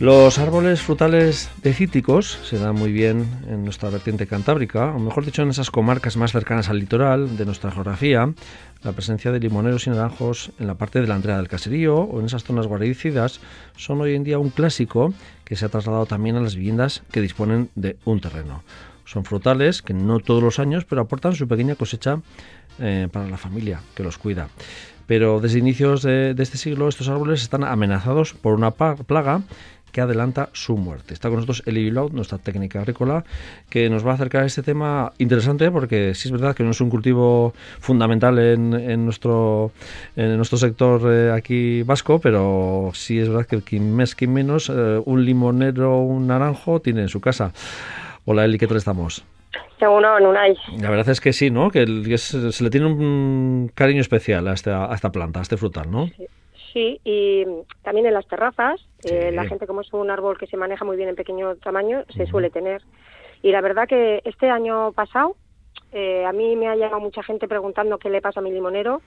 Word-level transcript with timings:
Los 0.00 0.38
árboles 0.38 0.80
frutales 0.80 1.50
de 1.62 1.74
cítricos 1.74 2.38
se 2.44 2.56
dan 2.56 2.74
muy 2.74 2.90
bien 2.90 3.28
en 3.50 3.64
nuestra 3.64 3.90
vertiente 3.90 4.26
cantábrica, 4.26 4.94
o 4.94 4.98
mejor 4.98 5.26
dicho, 5.26 5.42
en 5.42 5.50
esas 5.50 5.70
comarcas 5.70 6.16
más 6.16 6.32
cercanas 6.32 6.70
al 6.70 6.78
litoral 6.78 7.36
de 7.36 7.44
nuestra 7.44 7.70
geografía. 7.70 8.32
La 8.82 8.92
presencia 8.92 9.30
de 9.30 9.40
limoneros 9.40 9.86
y 9.86 9.90
naranjos 9.90 10.52
en 10.58 10.68
la 10.68 10.76
parte 10.76 11.02
de 11.02 11.06
la 11.06 11.16
Andrea 11.16 11.36
del 11.36 11.48
Caserío 11.48 11.96
o 11.98 12.18
en 12.18 12.24
esas 12.24 12.44
zonas 12.44 12.66
guaridicidas 12.66 13.42
son 13.76 14.00
hoy 14.00 14.14
en 14.14 14.24
día 14.24 14.38
un 14.38 14.48
clásico 14.48 15.12
que 15.44 15.54
se 15.54 15.66
ha 15.66 15.68
trasladado 15.68 16.06
también 16.06 16.36
a 16.36 16.40
las 16.40 16.56
viviendas 16.56 17.02
que 17.12 17.20
disponen 17.20 17.68
de 17.74 17.98
un 18.06 18.22
terreno. 18.22 18.62
Son 19.04 19.26
frutales 19.26 19.82
que 19.82 19.92
no 19.92 20.20
todos 20.20 20.42
los 20.42 20.58
años, 20.60 20.86
pero 20.86 21.02
aportan 21.02 21.34
su 21.34 21.46
pequeña 21.46 21.74
cosecha 21.74 22.22
eh, 22.78 23.08
para 23.12 23.28
la 23.28 23.36
familia 23.36 23.82
que 23.94 24.02
los 24.02 24.16
cuida. 24.16 24.48
Pero 25.06 25.40
desde 25.40 25.58
inicios 25.58 26.02
de 26.02 26.36
este 26.38 26.56
siglo 26.56 26.88
estos 26.88 27.08
árboles 27.08 27.42
están 27.42 27.64
amenazados 27.64 28.32
por 28.32 28.54
una 28.54 28.70
plaga 28.70 29.42
que 29.92 30.00
adelanta 30.00 30.48
su 30.52 30.76
muerte. 30.76 31.14
Está 31.14 31.28
con 31.28 31.36
nosotros 31.36 31.62
Eli 31.66 31.84
Bilaud, 31.84 32.12
nuestra 32.12 32.38
técnica 32.38 32.80
agrícola, 32.80 33.24
que 33.68 33.88
nos 33.90 34.06
va 34.06 34.12
a 34.12 34.14
acercar 34.14 34.42
a 34.42 34.46
este 34.46 34.62
tema 34.62 35.12
interesante 35.18 35.70
porque 35.70 36.14
sí 36.14 36.28
es 36.28 36.32
verdad 36.32 36.54
que 36.54 36.62
no 36.62 36.70
es 36.70 36.80
un 36.80 36.90
cultivo 36.90 37.52
fundamental 37.80 38.38
en, 38.38 39.04
nuestro, 39.04 39.72
en 40.16 40.36
nuestro 40.36 40.58
sector 40.58 41.02
eh, 41.12 41.32
aquí 41.32 41.82
vasco, 41.82 42.20
pero 42.20 42.90
sí 42.94 43.18
es 43.18 43.28
verdad 43.28 43.46
que 43.46 43.56
el 43.56 43.62
que 43.62 43.80
mes 43.80 44.14
que 44.14 44.26
menos 44.26 44.70
eh, 44.70 45.00
un 45.04 45.24
limonero 45.24 45.98
o 45.98 46.02
un 46.02 46.26
naranjo 46.26 46.80
tiene 46.80 47.02
en 47.02 47.08
su 47.08 47.20
casa. 47.20 47.52
Hola 48.24 48.44
Eli, 48.44 48.58
¿qué 48.58 48.66
tal 48.66 48.76
estamos? 48.76 49.24
La 50.78 50.90
verdad 50.90 51.08
es 51.08 51.20
que 51.20 51.32
sí, 51.32 51.50
¿no? 51.50 51.70
Que, 51.70 51.86
se, 52.18 52.62
le 52.62 52.70
tiene 52.70 52.86
un 52.86 53.70
cariño 53.74 54.00
especial 54.00 54.46
a 54.46 54.52
esta, 54.52 54.90
a 54.90 54.94
esta 54.94 55.10
planta, 55.10 55.40
a 55.40 55.42
este 55.42 55.56
frutal, 55.56 55.90
¿no? 55.90 56.08
Sí. 56.08 56.26
Sí, 56.72 57.00
y 57.04 57.44
también 57.82 58.06
en 58.06 58.14
las 58.14 58.28
terrazas, 58.28 58.80
eh, 59.04 59.32
la 59.32 59.44
gente 59.46 59.66
como 59.66 59.80
es 59.80 59.92
un 59.92 60.10
árbol 60.10 60.38
que 60.38 60.46
se 60.46 60.56
maneja 60.56 60.84
muy 60.84 60.96
bien 60.96 61.08
en 61.08 61.16
pequeño 61.16 61.56
tamaño, 61.56 62.04
se 62.14 62.26
suele 62.26 62.50
tener. 62.50 62.82
Y 63.42 63.50
la 63.50 63.60
verdad 63.60 63.88
que 63.88 64.22
este 64.24 64.50
año 64.50 64.92
pasado 64.92 65.36
eh, 65.92 66.24
a 66.24 66.32
mí 66.32 66.54
me 66.56 66.68
ha 66.68 66.76
llegado 66.76 67.00
mucha 67.00 67.22
gente 67.22 67.48
preguntando 67.48 67.98
qué 67.98 68.10
le 68.10 68.20
pasa 68.20 68.40
a 68.40 68.42
mi 68.42 68.52
limonero 68.52 69.02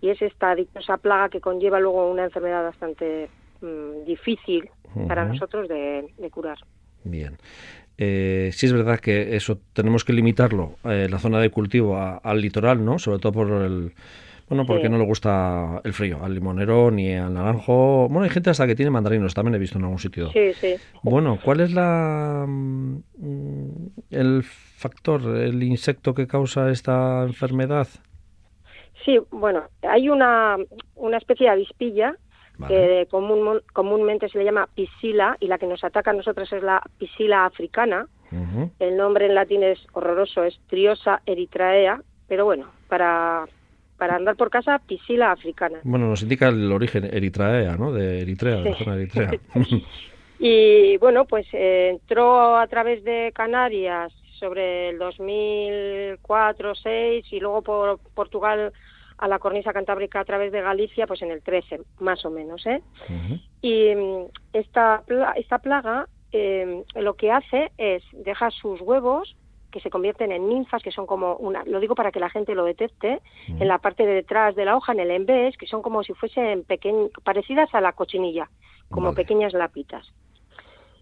y 0.00 0.10
es 0.10 0.22
esta 0.22 0.54
dichosa 0.54 0.96
plaga 0.98 1.28
que 1.28 1.40
conlleva 1.40 1.80
luego 1.80 2.10
una 2.10 2.24
enfermedad 2.24 2.62
bastante 2.62 3.28
mm, 3.60 4.04
difícil 4.04 4.68
para 5.08 5.24
nosotros 5.24 5.68
de, 5.68 6.04
curar. 6.30 6.58
Bien. 7.02 7.38
Eh, 7.98 8.50
sí 8.52 8.66
es 8.66 8.72
verdad 8.72 9.00
que 9.00 9.36
eso 9.36 9.58
tenemos 9.72 10.04
que 10.04 10.12
limitarlo, 10.12 10.76
eh, 10.84 11.08
la 11.10 11.18
zona 11.18 11.40
de 11.40 11.50
cultivo 11.50 11.96
al 11.96 12.40
litoral, 12.40 12.84
¿no? 12.84 12.98
Sobre 12.98 13.18
todo 13.18 13.32
por 13.32 13.48
el 13.48 13.92
bueno, 14.48 14.66
porque 14.66 14.88
no 14.88 14.98
le 14.98 15.04
gusta 15.04 15.80
el 15.84 15.92
frío, 15.92 16.18
al 16.22 16.34
limonero 16.34 16.90
ni 16.90 17.14
al 17.14 17.32
naranjo. 17.32 18.08
Bueno, 18.08 18.24
hay 18.24 18.30
gente 18.30 18.50
hasta 18.50 18.66
que 18.66 18.74
tiene 18.74 18.90
mandarinos, 18.90 19.34
también 19.34 19.54
he 19.54 19.58
visto 19.58 19.78
en 19.78 19.84
algún 19.84 19.98
sitio. 19.98 20.30
Sí, 20.30 20.52
sí. 20.54 20.76
Bueno, 21.02 21.38
¿cuál 21.42 21.60
es 21.60 21.72
la 21.72 22.44
mm, 22.46 22.96
el 24.10 24.42
factor, 24.42 25.36
el 25.36 25.62
insecto 25.62 26.14
que 26.14 26.26
causa 26.26 26.70
esta 26.70 27.22
enfermedad? 27.22 27.88
Sí, 29.04 29.18
bueno, 29.30 29.64
hay 29.82 30.08
una, 30.08 30.56
una 30.94 31.16
especie 31.16 31.46
de 31.46 31.52
avispilla 31.52 32.16
que 32.68 33.08
común, 33.10 33.60
comúnmente 33.72 34.28
se 34.28 34.38
le 34.38 34.44
llama 34.44 34.68
piscila 34.74 35.36
y 35.40 35.46
la 35.48 35.58
que 35.58 35.66
nos 35.66 35.82
ataca 35.82 36.10
a 36.10 36.14
nosotros 36.14 36.52
es 36.52 36.62
la 36.62 36.82
piscila 36.98 37.44
africana. 37.46 38.06
El 38.78 38.96
nombre 38.96 39.26
en 39.26 39.34
latín 39.34 39.62
es 39.62 39.78
horroroso, 39.92 40.44
es 40.44 40.58
Triosa 40.66 41.20
eritraea, 41.26 42.00
pero 42.28 42.46
bueno, 42.46 42.70
para 42.88 43.44
para 43.96 44.16
andar 44.16 44.36
por 44.36 44.50
casa, 44.50 44.78
piscila 44.80 45.32
africana. 45.32 45.78
Bueno, 45.84 46.08
nos 46.08 46.22
indica 46.22 46.48
el 46.48 46.70
origen 46.72 47.04
eritrea, 47.04 47.76
¿no? 47.76 47.92
De 47.92 48.22
Eritrea, 48.22 48.56
de 48.56 48.70
la 48.70 48.76
zona 48.76 48.96
de 48.96 49.02
Eritrea. 49.02 49.30
y 50.38 50.96
bueno, 50.98 51.24
pues 51.24 51.46
eh, 51.52 51.90
entró 51.90 52.56
a 52.56 52.66
través 52.66 53.04
de 53.04 53.32
Canarias 53.34 54.12
sobre 54.38 54.90
el 54.90 54.98
2004-2006 54.98 57.24
y 57.30 57.40
luego 57.40 57.62
por 57.62 58.00
Portugal 58.14 58.72
a 59.18 59.28
la 59.28 59.38
cornisa 59.38 59.72
cantábrica 59.72 60.18
a 60.18 60.24
través 60.24 60.50
de 60.50 60.62
Galicia, 60.62 61.06
pues 61.06 61.22
en 61.22 61.30
el 61.30 61.42
13, 61.42 61.82
más 62.00 62.24
o 62.24 62.30
menos, 62.30 62.66
¿eh? 62.66 62.82
Y 63.60 63.94
mm, 63.94 64.24
esta, 64.52 65.04
esta 65.36 65.58
plaga 65.58 66.08
eh, 66.32 66.82
lo 66.96 67.14
que 67.14 67.30
hace 67.30 67.70
es 67.78 68.02
deja 68.12 68.50
sus 68.50 68.80
huevos 68.80 69.36
que 69.72 69.80
se 69.80 69.90
convierten 69.90 70.30
en 70.30 70.48
ninfas, 70.48 70.82
que 70.82 70.92
son 70.92 71.06
como 71.06 71.34
una, 71.36 71.64
lo 71.64 71.80
digo 71.80 71.96
para 71.96 72.12
que 72.12 72.20
la 72.20 72.30
gente 72.30 72.54
lo 72.54 72.64
detecte, 72.64 73.20
en 73.48 73.66
la 73.66 73.78
parte 73.78 74.06
de 74.06 74.14
detrás 74.14 74.54
de 74.54 74.64
la 74.64 74.76
hoja, 74.76 74.92
en 74.92 75.00
el 75.00 75.10
embés, 75.10 75.56
que 75.56 75.66
son 75.66 75.82
como 75.82 76.04
si 76.04 76.12
fuesen 76.12 76.62
pequeñ, 76.62 77.08
parecidas 77.24 77.74
a 77.74 77.80
la 77.80 77.92
cochinilla, 77.92 78.48
como 78.88 79.14
pequeñas 79.14 79.52
lapitas. 79.52 80.12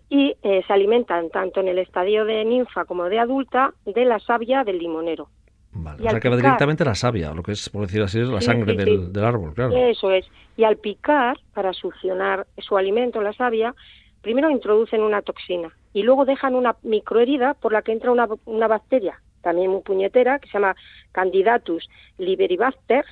Y 0.09 0.35
eh, 0.43 0.63
se 0.67 0.73
alimentan 0.73 1.29
tanto 1.29 1.61
en 1.61 1.69
el 1.69 1.79
estadio 1.79 2.25
de 2.25 2.45
ninfa 2.45 2.85
como 2.85 3.05
de 3.05 3.19
adulta 3.19 3.75
de 3.85 4.05
la 4.05 4.19
savia 4.19 4.65
del 4.65 4.79
limonero. 4.79 5.29
Vale. 5.73 6.05
O 6.05 6.11
sea, 6.11 6.19
que 6.19 6.29
va 6.29 6.37
directamente 6.37 6.85
la 6.85 6.95
savia, 6.95 7.33
lo 7.33 7.43
que 7.43 7.53
es, 7.53 7.69
por 7.69 7.83
decir 7.83 8.03
así, 8.03 8.19
la 8.19 8.41
sangre 8.41 8.75
del, 8.75 9.13
del, 9.13 9.25
árbol, 9.25 9.55
claro. 9.55 9.77
Eso 9.77 10.11
es. 10.11 10.27
Y 10.57 10.65
al 10.65 10.79
picar, 10.79 11.39
para 11.55 11.73
succionar 11.73 12.47
su 12.59 12.77
alimento, 12.77 13.23
la 13.23 13.33
savia, 13.33 13.75
primero 14.23 14.51
introducen 14.51 15.03
una 15.03 15.23
toxina 15.23 15.75
y 15.93 16.03
luego 16.03 16.25
dejan 16.25 16.55
una 16.55 16.77
microherida 16.83 17.55
por 17.55 17.73
la 17.73 17.83
que 17.83 17.93
entra 17.93 18.13
una, 18.13 18.29
una 18.45 18.69
bacteria, 18.69 19.21
también 19.43 19.71
muy 19.71 19.83
puñetera, 19.83 20.39
que 20.39 20.49
se 20.49 20.55
llama 20.55 20.77
Candidatus 21.13 21.89
liberibacter, 22.19 23.05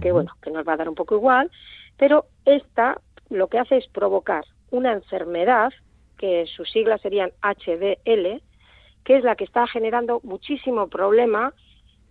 que 0.00 0.12
bueno, 0.12 0.32
que 0.40 0.50
nos 0.52 0.66
va 0.66 0.74
a 0.74 0.76
dar 0.76 0.88
un 0.88 0.94
poco 0.94 1.16
igual, 1.16 1.50
pero 1.96 2.26
esta 2.44 3.00
lo 3.28 3.48
que 3.48 3.58
hace 3.58 3.78
es 3.78 3.88
provocar 3.88 4.44
una 4.70 4.92
enfermedad, 4.92 5.72
que 6.16 6.46
sus 6.46 6.70
siglas 6.70 7.00
serían 7.00 7.32
HDL, 7.42 8.40
que 9.04 9.16
es 9.16 9.24
la 9.24 9.34
que 9.34 9.44
está 9.44 9.66
generando 9.66 10.20
muchísimo 10.22 10.88
problema 10.88 11.54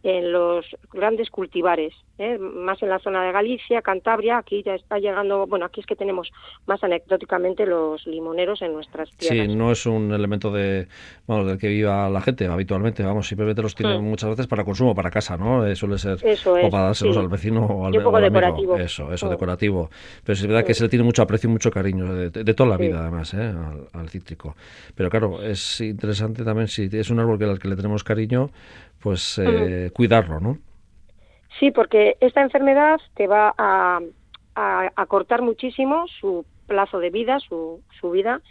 en 0.04 0.32
los 0.32 0.66
grandes 0.94 1.30
cultivares, 1.30 1.94
¿eh? 2.18 2.38
más 2.38 2.82
en 2.82 2.90
la 2.90 3.00
zona 3.00 3.26
de 3.26 3.34
Galicia, 3.34 3.82
Cantabria, 3.82 4.38
aquí 4.38 4.64
ya 4.64 4.76
está 4.76 4.98
llegando, 4.98 5.46
bueno, 5.46 5.66
aquí 5.66 5.82
es 5.82 5.86
que 5.86 5.96
tenemos 5.96 6.32
más 6.68 6.82
anecdóticamente 6.84 7.66
los 7.66 8.08
limoneros 8.08 8.62
en 8.62 8.74
nuestras 8.74 9.12
tierras. 9.18 9.48
Sí, 9.48 9.56
no 9.56 9.72
es 9.72 9.86
un 9.86 10.14
elemento 10.14 10.52
de, 10.52 10.88
bueno, 11.28 11.44
del 11.44 11.58
que 11.58 11.68
viva 11.68 12.10
la 12.10 12.22
gente 12.22 12.46
habitualmente, 12.46 13.04
vamos, 13.04 13.28
simplemente 13.28 13.62
los 13.62 13.76
tienen 13.76 14.02
mm. 14.02 14.06
muchas 14.06 14.30
veces 14.30 14.48
para 14.48 14.64
consumo, 14.64 14.96
para 14.96 15.10
casa, 15.10 15.36
¿no? 15.36 15.66
Eh, 15.66 15.76
suele 15.76 15.98
ser 15.98 16.18
o 16.46 16.70
para 16.70 16.86
dárselos 16.86 17.18
al 17.18 17.28
vecino 17.28 17.66
o 17.66 17.86
al, 17.86 17.98
un 17.98 18.04
poco 18.04 18.22
decorativo. 18.22 18.78
Eso, 18.78 19.12
eso, 19.12 19.28
mm. 19.28 19.30
decorativo. 19.30 19.90
Pero 20.24 20.34
es 20.34 20.48
verdad 20.48 20.64
que 20.64 20.74
se 20.74 20.84
le 20.84 20.90
tiene 20.90 21.04
mucho 21.04 21.22
aprecio 21.22 21.50
y 21.50 21.54
mucho 21.54 21.72
cariño, 21.72 22.14
de, 22.14 22.54
toda 22.54 22.70
la 22.70 22.78
vida 22.78 23.02
además, 23.02 23.34
¿eh? 23.34 23.54
al, 23.94 24.10
cítrico. 24.10 24.56
Pero 24.96 25.10
claro, 25.10 25.42
es 25.42 25.82
interesante 25.82 26.46
también, 26.46 26.70
si 26.70 26.90
es 26.92 27.10
un 27.10 27.20
árbol 27.20 27.38
que 27.38 27.46
al 27.46 27.60
que 27.60 27.68
le 27.68 27.76
tenemos 27.76 28.04
cariño, 28.04 28.50
pues 29.02 29.40
eh, 29.40 29.92
cuidarlo, 29.94 30.40
¿no? 30.40 30.58
Sí, 31.60 31.72
porque 31.72 32.18
esta 32.20 32.42
enfermedad 32.42 33.00
te 33.16 33.28
va 33.28 33.54
a, 33.58 34.00
a, 34.56 35.06
cortar 35.08 35.42
muchísimo 35.42 36.06
su 36.20 36.46
plazo 36.68 37.00
de 37.00 37.10
vida, 37.10 37.40
su, 37.40 37.82
su 38.00 38.12
vida, 38.12 38.42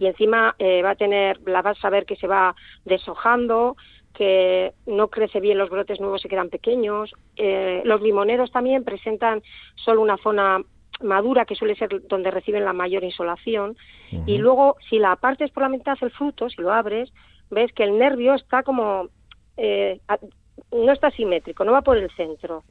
y 0.00 0.06
encima 0.06 0.56
eh, 0.58 0.82
va 0.82 0.90
a 0.90 0.96
tener, 0.96 1.40
la 1.46 1.62
vas 1.62 1.82
a 1.84 1.90
ver 1.90 2.04
que 2.04 2.16
se 2.16 2.26
va 2.26 2.54
deshojando, 2.84 3.76
que 4.14 4.72
no 4.86 5.08
crece 5.08 5.40
bien, 5.40 5.58
los 5.58 5.70
brotes 5.70 6.00
nuevos 6.00 6.20
se 6.20 6.28
quedan 6.28 6.50
pequeños. 6.50 7.12
Eh, 7.36 7.82
los 7.84 8.02
limoneros 8.02 8.50
también 8.50 8.82
presentan 8.82 9.42
solo 9.76 10.02
una 10.02 10.16
zona 10.18 10.60
madura, 11.00 11.44
que 11.44 11.54
suele 11.54 11.76
ser 11.76 12.02
donde 12.08 12.32
reciben 12.32 12.64
la 12.64 12.72
mayor 12.72 13.04
insolación, 13.04 13.76
y 14.26 14.38
luego 14.38 14.76
si 14.90 14.98
la 14.98 15.14
partes 15.16 15.50
por 15.52 15.62
la 15.62 15.68
mitad 15.68 15.96
el 16.00 16.10
fruto, 16.10 16.50
si 16.50 16.60
lo 16.60 16.72
abres, 16.72 17.12
ves 17.50 17.72
que 17.72 17.84
el 17.84 17.96
nervio 17.98 18.34
está 18.34 18.64
como 18.64 19.08
eh, 19.58 20.00
no 20.72 20.92
está 20.92 21.10
simétrico, 21.10 21.64
no 21.64 21.72
va 21.72 21.82
por 21.82 21.96
el 21.96 22.10
centro. 22.12 22.64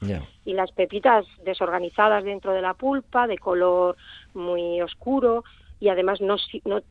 Y 0.46 0.54
las 0.54 0.72
pepitas 0.72 1.26
desorganizadas 1.44 2.24
dentro 2.24 2.54
de 2.54 2.62
la 2.62 2.74
pulpa, 2.74 3.28
de 3.28 3.38
color 3.38 3.98
muy 4.34 4.82
oscuro, 4.82 5.44
y 5.80 5.90
además 5.90 6.22
no, 6.22 6.38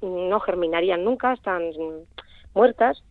no, 0.02 0.40
germinarían 0.40 1.04
nunca, 1.04 1.32
están 1.32 1.62
muertas. 2.54 3.02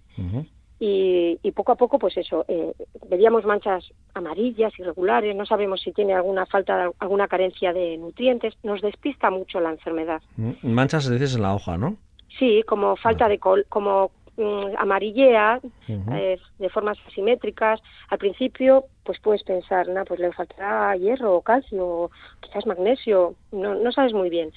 y, 0.79 1.51
poco 1.51 1.71
a 1.71 1.75
poco, 1.75 1.97
pues 1.99 2.17
eso, 2.17 2.45
eh, 2.47 2.73
veríamos 3.09 3.45
manchas 3.45 3.85
amarillas, 4.13 4.77
irregulares, 4.77 5.35
no 5.35 5.45
sabemos 5.45 5.81
si 5.81 5.91
tiene 5.93 6.13
alguna 6.13 6.45
falta, 6.45 6.91
alguna 6.99 7.27
carencia 7.27 7.71
de 7.73 7.97
nutrientes, 7.97 8.53
nos 8.63 8.81
despista 8.81 9.29
mucho 9.29 9.59
la 9.59 9.71
enfermedad. 9.71 10.21
Manchas, 10.61 11.09
dices, 11.09 11.35
en 11.35 11.41
la 11.41 11.55
hoja, 11.55 11.77
¿no? 11.77 11.97
Sí, 12.37 12.63
como 12.67 12.97
falta 12.97 13.29
de 13.29 13.39
col 13.39 13.65
como 13.69 14.11
Mm, 14.37 14.75
amarillea 14.77 15.61
eh, 15.87 16.37
de 16.59 16.69
formas 16.69 16.97
asimétricas. 17.07 17.81
Al 18.09 18.17
principio, 18.17 18.85
pues 19.03 19.17
puedes 19.19 19.43
pensar, 19.43 19.87
nah, 19.87 20.03
pues 20.03 20.19
le 20.19 20.33
faltará 20.33 20.93
hierro 20.97 21.35
o 21.35 21.41
calcio, 21.41 21.87
o 21.87 22.11
quizás 22.41 22.65
magnesio, 22.65 23.35
no, 23.53 23.75
no 23.75 23.91
sabes 23.93 24.13
muy 24.13 24.29
bien. 24.29 24.51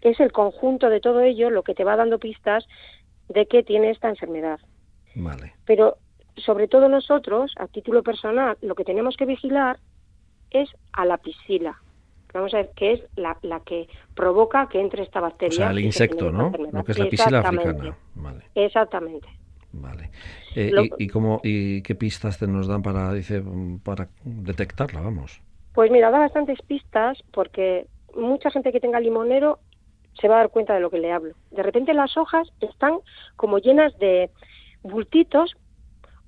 Es 0.00 0.18
el 0.18 0.32
conjunto 0.32 0.88
de 0.88 1.00
todo 1.00 1.20
ello 1.20 1.50
lo 1.50 1.62
que 1.62 1.74
te 1.74 1.84
va 1.84 1.96
dando 1.96 2.18
pistas 2.18 2.66
de 3.28 3.46
que 3.46 3.62
tiene 3.62 3.90
esta 3.90 4.08
enfermedad. 4.08 4.60
Vale. 5.14 5.52
Pero 5.66 5.98
sobre 6.36 6.66
todo 6.66 6.88
nosotros, 6.88 7.52
a 7.56 7.66
título 7.66 8.02
personal, 8.02 8.56
lo 8.62 8.74
que 8.74 8.84
tenemos 8.84 9.16
que 9.16 9.26
vigilar 9.26 9.78
es 10.50 10.70
a 10.92 11.04
la 11.04 11.18
piscila. 11.18 11.82
Vamos 12.34 12.54
a 12.54 12.58
ver, 12.58 12.70
que 12.76 12.92
es 12.92 13.00
la, 13.16 13.36
la 13.42 13.60
que 13.60 13.88
provoca 14.14 14.68
que 14.68 14.80
entre 14.80 15.02
esta 15.02 15.20
bacteria. 15.20 15.54
O 15.54 15.56
sea, 15.56 15.70
el 15.70 15.80
insecto, 15.80 16.30
¿no? 16.30 16.52
Lo 16.72 16.84
que 16.84 16.92
es 16.92 16.98
la 16.98 17.08
piscina 17.08 17.40
africana. 17.40 17.96
Vale. 18.14 18.44
Exactamente. 18.54 19.28
Vale. 19.72 20.10
Eh, 20.54 20.72
y, 20.98 21.08
cómo, 21.08 21.40
¿Y 21.42 21.82
qué 21.82 21.94
pistas 21.94 22.38
te 22.38 22.46
nos 22.46 22.66
dan 22.66 22.82
para, 22.82 23.12
dice, 23.12 23.42
para 23.84 24.08
detectarla, 24.24 25.00
vamos? 25.00 25.42
Pues 25.74 25.90
mira, 25.90 26.10
da 26.10 26.18
bastantes 26.18 26.60
pistas 26.62 27.22
porque 27.32 27.86
mucha 28.14 28.50
gente 28.50 28.72
que 28.72 28.80
tenga 28.80 29.00
limonero 29.00 29.58
se 30.18 30.28
va 30.28 30.36
a 30.36 30.38
dar 30.38 30.50
cuenta 30.50 30.74
de 30.74 30.80
lo 30.80 30.90
que 30.90 30.98
le 30.98 31.12
hablo. 31.12 31.34
De 31.50 31.62
repente 31.62 31.92
las 31.92 32.16
hojas 32.16 32.48
están 32.60 32.98
como 33.36 33.58
llenas 33.58 33.96
de 33.98 34.30
bultitos 34.82 35.54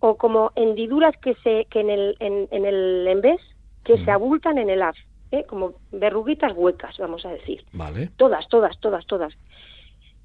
o 0.00 0.16
como 0.16 0.52
hendiduras 0.54 1.16
que 1.16 1.34
se 1.42 1.66
que 1.70 1.80
en 1.80 1.90
el 1.90 2.16
en, 2.20 2.48
en 2.50 2.66
el 2.66 3.06
envés 3.08 3.40
que 3.84 4.04
se 4.04 4.10
abultan 4.10 4.58
en 4.58 4.68
el 4.68 4.82
haz, 4.82 4.96
¿eh? 5.30 5.44
como 5.44 5.74
verruguitas 5.92 6.52
huecas, 6.54 6.96
vamos 6.98 7.24
a 7.24 7.30
decir. 7.30 7.64
Vale. 7.72 8.10
Todas, 8.16 8.48
todas, 8.48 8.78
todas, 8.80 9.06
todas. 9.06 9.34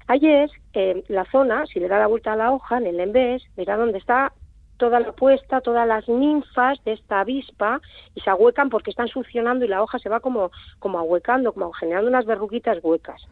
Es 0.08 0.50
eh, 0.74 1.02
la 1.08 1.24
zona, 1.30 1.66
si 1.66 1.80
le 1.80 1.88
da 1.88 1.98
la 1.98 2.06
vuelta 2.06 2.32
a 2.32 2.36
la 2.36 2.52
hoja 2.52 2.78
en 2.78 2.86
el 2.86 3.00
envés, 3.00 3.42
verá 3.56 3.76
dónde 3.76 3.98
está 3.98 4.32
toda 4.76 5.00
la 5.00 5.12
puesta, 5.12 5.60
todas 5.60 5.86
las 5.86 6.08
ninfas 6.08 6.82
de 6.84 6.92
esta 6.92 7.20
avispa 7.20 7.80
y 8.14 8.20
se 8.20 8.30
ahuecan 8.30 8.70
porque 8.70 8.90
están 8.90 9.08
succionando 9.08 9.64
y 9.64 9.68
la 9.68 9.82
hoja 9.82 9.98
se 9.98 10.08
va 10.08 10.20
como, 10.20 10.50
como 10.78 10.98
ahuecando, 10.98 11.52
como 11.52 11.72
generando 11.72 12.08
unas 12.08 12.26
verruguitas 12.26 12.78
huecas. 12.82 13.22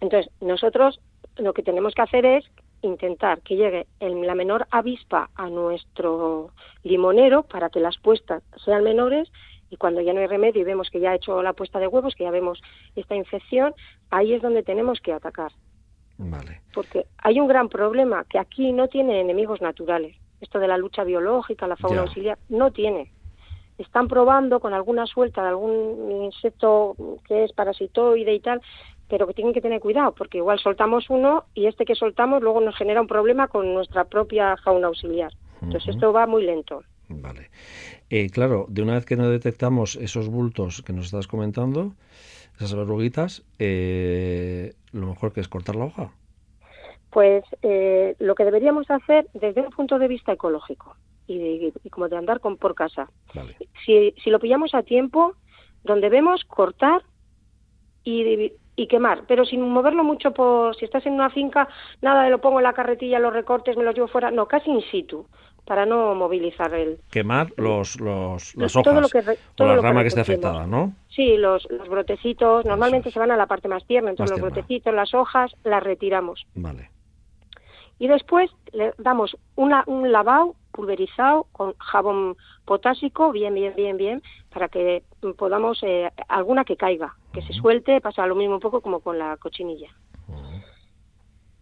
Entonces, 0.00 0.30
nosotros 0.40 1.00
lo 1.36 1.52
que 1.52 1.62
tenemos 1.62 1.94
que 1.94 2.02
hacer 2.02 2.26
es 2.26 2.44
intentar 2.82 3.42
que 3.42 3.56
llegue 3.56 3.86
la 4.00 4.34
menor 4.34 4.66
avispa 4.70 5.30
a 5.34 5.48
nuestro 5.48 6.50
limonero 6.82 7.42
para 7.42 7.70
que 7.70 7.80
las 7.80 7.98
puestas 7.98 8.42
sean 8.64 8.82
menores 8.84 9.30
y 9.70 9.76
cuando 9.76 10.00
ya 10.00 10.12
no 10.12 10.20
hay 10.20 10.26
remedio 10.26 10.60
y 10.60 10.64
vemos 10.64 10.90
que 10.90 11.00
ya 11.00 11.12
ha 11.12 11.14
hecho 11.14 11.42
la 11.42 11.52
puesta 11.52 11.78
de 11.78 11.86
huevos, 11.86 12.14
que 12.14 12.24
ya 12.24 12.30
vemos 12.30 12.60
esta 12.96 13.14
infección, 13.14 13.72
ahí 14.10 14.34
es 14.34 14.42
donde 14.42 14.62
tenemos 14.62 15.00
que 15.00 15.12
atacar. 15.12 15.52
Porque 16.74 17.06
hay 17.18 17.40
un 17.40 17.48
gran 17.48 17.68
problema, 17.68 18.24
que 18.24 18.38
aquí 18.38 18.72
no 18.72 18.88
tiene 18.88 19.20
enemigos 19.20 19.62
naturales. 19.62 20.16
Esto 20.40 20.58
de 20.58 20.68
la 20.68 20.76
lucha 20.76 21.04
biológica, 21.04 21.66
la 21.66 21.76
fauna 21.76 22.02
auxiliar, 22.02 22.38
no 22.48 22.72
tiene. 22.72 23.12
Están 23.78 24.08
probando 24.08 24.60
con 24.60 24.74
alguna 24.74 25.06
suelta 25.06 25.42
de 25.42 25.48
algún 25.48 26.24
insecto 26.24 26.94
que 27.26 27.44
es 27.44 27.52
parasitoide 27.52 28.34
y 28.34 28.40
tal, 28.40 28.60
pero 29.08 29.26
que 29.26 29.34
tienen 29.34 29.54
que 29.54 29.62
tener 29.62 29.80
cuidado, 29.80 30.12
porque 30.12 30.38
igual 30.38 30.58
soltamos 30.58 31.08
uno 31.08 31.44
y 31.54 31.66
este 31.66 31.84
que 31.84 31.94
soltamos 31.94 32.42
luego 32.42 32.60
nos 32.60 32.76
genera 32.76 33.00
un 33.00 33.06
problema 33.06 33.48
con 33.48 33.72
nuestra 33.72 34.04
propia 34.04 34.56
fauna 34.58 34.88
auxiliar. 34.88 35.32
Entonces 35.62 35.94
esto 35.94 36.12
va 36.12 36.26
muy 36.26 36.44
lento. 36.44 36.82
Vale. 37.10 37.50
Eh, 38.08 38.30
claro, 38.30 38.66
de 38.68 38.82
una 38.82 38.94
vez 38.94 39.04
que 39.04 39.16
no 39.16 39.28
detectamos 39.28 39.96
esos 39.96 40.28
bultos 40.28 40.82
que 40.82 40.92
nos 40.92 41.06
estás 41.06 41.26
comentando, 41.26 41.94
esas 42.56 42.74
verruguitas, 42.74 43.42
eh, 43.58 44.74
lo 44.92 45.08
mejor 45.08 45.32
que 45.32 45.40
es 45.40 45.48
cortar 45.48 45.76
la 45.76 45.86
hoja. 45.86 46.12
Pues 47.10 47.42
eh, 47.62 48.14
lo 48.20 48.36
que 48.36 48.44
deberíamos 48.44 48.88
hacer 48.90 49.26
desde 49.34 49.60
un 49.60 49.70
punto 49.70 49.98
de 49.98 50.06
vista 50.06 50.32
ecológico 50.32 50.96
y, 51.26 51.72
como 51.90 52.08
de 52.08 52.16
andar 52.16 52.38
con, 52.38 52.56
por 52.56 52.74
casa. 52.74 53.10
Si, 53.84 54.14
si, 54.22 54.30
lo 54.30 54.38
pillamos 54.38 54.74
a 54.74 54.82
tiempo, 54.82 55.34
donde 55.82 56.08
vemos 56.08 56.44
cortar 56.44 57.02
y, 58.04 58.52
y, 58.76 58.86
quemar, 58.86 59.24
pero 59.26 59.44
sin 59.44 59.62
moverlo 59.62 60.04
mucho 60.04 60.32
por 60.32 60.76
si 60.76 60.84
estás 60.84 61.06
en 61.06 61.14
una 61.14 61.30
finca, 61.30 61.68
nada 62.02 62.24
de 62.24 62.30
lo 62.30 62.40
pongo 62.40 62.60
en 62.60 62.64
la 62.64 62.72
carretilla, 62.72 63.18
los 63.18 63.32
recortes, 63.32 63.76
me 63.76 63.84
los 63.84 63.94
llevo 63.94 64.08
fuera, 64.08 64.30
no, 64.30 64.46
casi 64.46 64.70
in 64.70 64.82
situ 64.90 65.26
para 65.70 65.86
no 65.86 66.16
movilizar 66.16 66.74
el... 66.74 66.98
Quemar 67.12 67.52
los, 67.56 68.00
los, 68.00 68.56
las 68.56 68.74
hojas 68.74 69.14
o 69.56 69.64
la 69.64 69.76
rama 69.76 70.02
que, 70.02 70.08
esté 70.08 70.20
afectada, 70.20 70.66
¿no? 70.66 70.94
Sí, 71.10 71.36
los, 71.36 71.70
los 71.70 71.88
brotecitos, 71.88 72.64
normalmente 72.64 73.12
se 73.12 73.20
van 73.20 73.30
a 73.30 73.36
la 73.36 73.46
parte 73.46 73.68
más 73.68 73.86
tierna, 73.86 74.10
entonces 74.10 74.36
los 74.36 74.50
brotecitos, 74.50 74.92
las 74.92 75.14
hojas, 75.14 75.54
las 75.62 75.80
retiramos. 75.80 76.44
Vale. 76.56 76.90
Y 78.00 78.08
después 78.08 78.50
le 78.72 78.94
damos 78.98 79.36
una, 79.54 79.84
un 79.86 80.10
lavado 80.10 80.56
pulverizado 80.72 81.46
con 81.52 81.74
jabón 81.78 82.36
potásico, 82.64 83.30
bien, 83.30 83.54
bien, 83.54 83.72
bien, 83.76 83.96
bien, 83.96 84.22
para 84.52 84.68
que 84.68 85.04
podamos, 85.38 85.78
eh, 85.84 86.10
alguna 86.26 86.64
que 86.64 86.76
caiga, 86.76 87.14
que 87.32 87.42
se 87.42 87.52
suelte, 87.52 88.00
pasa 88.00 88.26
lo 88.26 88.34
mismo 88.34 88.54
un 88.56 88.60
poco 88.60 88.80
como 88.80 88.98
con 88.98 89.20
la 89.20 89.36
cochinilla. 89.36 89.90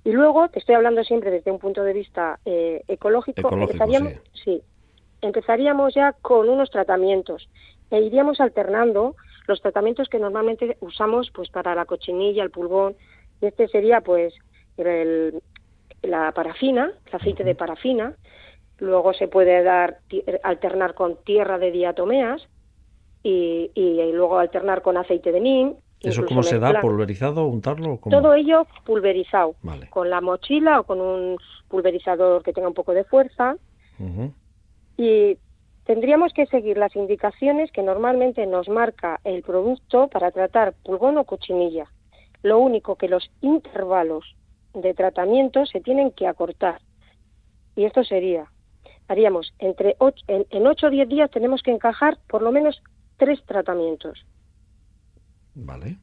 Y 0.04 0.12
luego, 0.12 0.48
te 0.48 0.58
estoy 0.58 0.74
hablando 0.74 1.04
siempre 1.04 1.30
desde 1.30 1.50
un 1.50 1.58
punto 1.58 1.82
de 1.82 1.92
vista 1.92 2.38
eh, 2.44 2.82
ecológico, 2.88 3.52
empezaríamos, 3.52 4.12
sí. 4.44 4.62
empezaríamos 5.20 5.94
ya 5.94 6.12
con 6.12 6.48
unos 6.48 6.70
tratamientos 6.70 7.48
e 7.90 8.00
iríamos 8.00 8.40
alternando 8.40 9.16
los 9.46 9.60
tratamientos 9.60 10.08
que 10.08 10.18
normalmente 10.18 10.76
usamos 10.80 11.30
pues 11.34 11.48
para 11.50 11.74
la 11.74 11.86
cochinilla, 11.86 12.42
el 12.42 12.50
pulgón, 12.50 12.96
y 13.40 13.46
este 13.46 13.66
sería 13.68 14.02
pues 14.02 14.34
el, 14.76 15.40
la 16.02 16.32
parafina, 16.32 16.92
el 17.06 17.14
aceite 17.14 17.44
de 17.44 17.54
parafina, 17.54 18.14
luego 18.78 19.12
se 19.14 19.26
puede 19.26 19.62
dar 19.62 19.98
alternar 20.42 20.94
con 20.94 21.16
tierra 21.24 21.58
de 21.58 21.72
diatomeas 21.72 22.46
y, 23.22 23.70
y, 23.74 24.12
luego 24.12 24.38
alternar 24.38 24.82
con 24.82 24.96
aceite 24.96 25.32
de 25.32 25.40
nim 25.40 25.74
¿Eso 26.00 26.24
cómo 26.24 26.42
se 26.42 26.58
da? 26.58 26.80
¿Pulverizado? 26.80 27.46
¿Untarlo? 27.46 27.98
Todo 27.98 28.34
ello 28.34 28.66
pulverizado. 28.84 29.56
Con 29.90 30.10
la 30.10 30.20
mochila 30.20 30.80
o 30.80 30.84
con 30.84 31.00
un 31.00 31.38
pulverizador 31.68 32.42
que 32.42 32.52
tenga 32.52 32.68
un 32.68 32.74
poco 32.74 32.92
de 32.92 33.04
fuerza. 33.04 33.56
Y 34.96 35.38
tendríamos 35.84 36.32
que 36.32 36.46
seguir 36.46 36.76
las 36.76 36.94
indicaciones 36.94 37.72
que 37.72 37.82
normalmente 37.82 38.46
nos 38.46 38.68
marca 38.68 39.20
el 39.24 39.42
producto 39.42 40.08
para 40.08 40.30
tratar 40.30 40.74
pulgón 40.84 41.18
o 41.18 41.24
cochinilla. 41.24 41.90
Lo 42.42 42.58
único 42.58 42.96
que 42.96 43.08
los 43.08 43.30
intervalos 43.40 44.36
de 44.74 44.94
tratamiento 44.94 45.66
se 45.66 45.80
tienen 45.80 46.12
que 46.12 46.28
acortar. 46.28 46.80
Y 47.74 47.84
esto 47.84 48.04
sería, 48.04 48.46
haríamos 49.08 49.52
entre 49.58 49.96
en, 50.28 50.46
en 50.50 50.66
8 50.66 50.86
o 50.86 50.90
10 50.90 51.08
días 51.08 51.30
tenemos 51.30 51.62
que 51.62 51.72
encajar 51.72 52.18
por 52.28 52.42
lo 52.42 52.52
menos 52.52 52.80
tres 53.16 53.42
tratamientos. 53.46 54.24
Vale. 55.58 55.96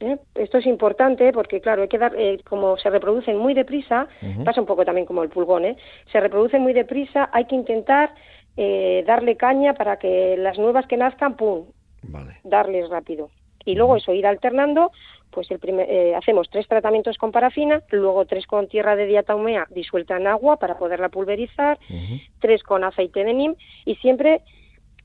¿Eh? 0.00 0.16
Esto 0.34 0.58
es 0.58 0.66
importante 0.66 1.30
porque, 1.32 1.60
claro, 1.60 1.82
hay 1.82 1.88
que 1.88 1.98
dar, 1.98 2.14
eh, 2.16 2.40
como 2.48 2.78
se 2.78 2.88
reproducen 2.88 3.36
muy 3.36 3.52
deprisa, 3.52 4.08
pasa 4.44 4.60
un 4.60 4.66
poco 4.66 4.84
también 4.84 5.06
como 5.06 5.22
el 5.22 5.28
pulgón, 5.28 5.66
¿eh? 5.66 5.76
se 6.10 6.20
reproducen 6.20 6.62
muy 6.62 6.72
deprisa, 6.72 7.28
hay 7.32 7.44
que 7.44 7.54
intentar 7.54 8.14
eh, 8.56 9.04
darle 9.06 9.36
caña 9.36 9.74
para 9.74 9.98
que 9.98 10.36
las 10.38 10.58
nuevas 10.58 10.86
que 10.86 10.96
nazcan, 10.96 11.36
¡pum!, 11.36 11.66
darles 12.44 12.88
rápido. 12.88 13.30
Y 13.66 13.74
luego 13.74 13.96
eso, 13.96 14.14
ir 14.14 14.26
alternando, 14.26 14.90
pues 15.30 15.50
el 15.50 15.58
primer, 15.58 16.14
hacemos 16.14 16.48
tres 16.48 16.66
tratamientos 16.66 17.18
con 17.18 17.30
parafina, 17.30 17.82
luego 17.90 18.24
tres 18.24 18.46
con 18.46 18.68
tierra 18.68 18.96
de 18.96 19.04
diatomea 19.04 19.66
disuelta 19.70 20.16
en 20.16 20.26
agua 20.26 20.56
para 20.56 20.78
poderla 20.78 21.10
pulverizar, 21.10 21.78
tres 22.40 22.62
con 22.62 22.84
aceite 22.84 23.22
de 23.22 23.34
nim 23.34 23.54
y 23.84 23.96
siempre 23.96 24.40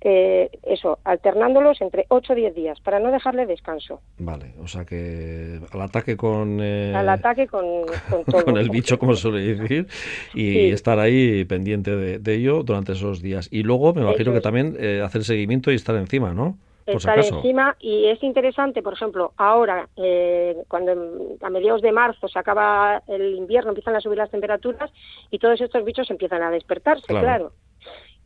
eh, 0.01 0.49
eso, 0.63 0.99
alternándolos 1.03 1.81
entre 1.81 2.05
8 2.09 2.33
o 2.33 2.35
10 2.35 2.55
días 2.55 2.79
para 2.81 2.99
no 2.99 3.11
dejarle 3.11 3.45
descanso. 3.45 4.01
Vale, 4.17 4.53
o 4.61 4.67
sea 4.67 4.85
que 4.85 5.59
al 5.71 5.81
ataque 5.81 6.15
con... 6.17 6.59
Eh, 6.61 6.93
al 6.95 7.09
ataque 7.09 7.47
con, 7.47 7.65
con, 8.09 8.23
con 8.43 8.57
el 8.57 8.69
bicho, 8.69 8.99
como 8.99 9.15
suele 9.15 9.55
decir, 9.55 9.87
y 10.33 10.69
estar 10.69 10.99
ahí 10.99 11.45
pendiente 11.45 11.95
de, 11.95 12.35
ello 12.35 12.63
durante 12.63 12.91
esos 12.91 13.21
días. 13.21 13.47
Y 13.51 13.63
luego 13.63 13.93
me 13.93 14.01
imagino 14.01 14.33
que 14.33 14.41
también 14.41 14.75
eh, 14.79 15.01
hacer 15.03 15.23
seguimiento 15.23 15.71
y 15.71 15.75
estar 15.75 15.95
encima, 15.95 16.33
¿no? 16.33 16.57
Por 16.85 16.97
estar 16.97 17.17
encima 17.17 17.75
y 17.79 18.05
es 18.05 18.21
interesante, 18.21 18.83
por 18.83 18.93
ejemplo, 18.93 19.33
ahora, 19.37 19.89
eh, 19.95 20.55
cuando 20.67 21.37
a 21.41 21.49
mediados 21.49 21.81
de 21.81 21.91
marzo 21.91 22.27
se 22.27 22.37
acaba 22.37 23.01
el 23.07 23.35
invierno, 23.35 23.71
empiezan 23.71 23.95
a 23.95 24.01
subir 24.01 24.19
las 24.19 24.29
temperaturas 24.29 24.91
y 25.31 25.39
todos 25.39 25.59
estos 25.61 25.83
bichos 25.83 26.11
empiezan 26.11 26.43
a 26.43 26.51
despertarse, 26.51 27.07
claro. 27.07 27.53